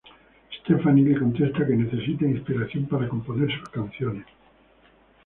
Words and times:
Stefani 0.61 1.01
le 1.03 1.19
contesta 1.19 1.63
que 1.63 1.75
necesita 1.75 2.25
inspiración 2.35 2.85
para 2.87 3.07
componer 3.07 3.51
sus 3.59 3.69
canciones. 3.69 4.25